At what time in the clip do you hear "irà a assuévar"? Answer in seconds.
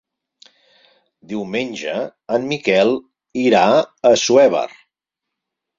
3.47-4.69